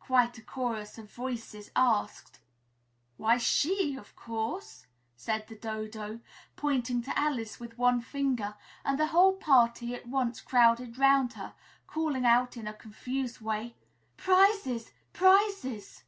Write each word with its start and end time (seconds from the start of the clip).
quite 0.00 0.36
a 0.36 0.42
chorus 0.42 0.98
of 0.98 1.08
voices 1.12 1.70
asked. 1.76 2.40
"Why, 3.18 3.38
she, 3.38 3.94
of 3.96 4.16
course," 4.16 4.88
said 5.16 5.46
the 5.46 5.54
Dodo, 5.54 6.18
pointing 6.56 7.02
to 7.02 7.16
Alice 7.16 7.60
with 7.60 7.78
one 7.78 8.00
finger; 8.00 8.56
and 8.84 8.98
the 8.98 9.06
whole 9.06 9.34
party 9.34 9.94
at 9.94 10.08
once 10.08 10.40
crowded 10.40 10.98
'round 10.98 11.34
her, 11.34 11.54
calling 11.86 12.24
out, 12.24 12.56
in 12.56 12.66
a 12.66 12.74
confused 12.74 13.40
way, 13.40 13.76
"Prizes! 14.16 14.90
Prizes!" 15.12 16.02